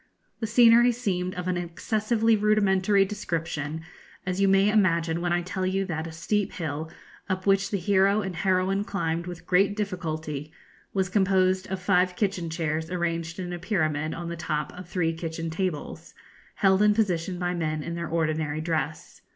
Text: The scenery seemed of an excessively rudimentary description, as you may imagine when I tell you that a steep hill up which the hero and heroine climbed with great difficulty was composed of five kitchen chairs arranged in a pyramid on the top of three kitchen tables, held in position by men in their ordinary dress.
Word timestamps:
The 0.39 0.47
scenery 0.47 0.91
seemed 0.91 1.35
of 1.35 1.47
an 1.47 1.57
excessively 1.57 2.35
rudimentary 2.35 3.05
description, 3.05 3.81
as 4.25 4.41
you 4.41 4.47
may 4.47 4.67
imagine 4.71 5.21
when 5.21 5.31
I 5.31 5.43
tell 5.43 5.63
you 5.63 5.85
that 5.85 6.07
a 6.07 6.11
steep 6.11 6.53
hill 6.53 6.89
up 7.29 7.45
which 7.45 7.69
the 7.69 7.77
hero 7.77 8.21
and 8.23 8.35
heroine 8.37 8.83
climbed 8.83 9.27
with 9.27 9.45
great 9.45 9.75
difficulty 9.75 10.51
was 10.91 11.07
composed 11.07 11.67
of 11.67 11.79
five 11.79 12.15
kitchen 12.15 12.49
chairs 12.49 12.89
arranged 12.89 13.37
in 13.37 13.53
a 13.53 13.59
pyramid 13.59 14.15
on 14.15 14.27
the 14.27 14.35
top 14.35 14.73
of 14.73 14.89
three 14.89 15.13
kitchen 15.13 15.51
tables, 15.51 16.15
held 16.55 16.81
in 16.81 16.95
position 16.95 17.37
by 17.37 17.53
men 17.53 17.83
in 17.83 17.93
their 17.93 18.07
ordinary 18.09 18.59
dress. 18.59 19.21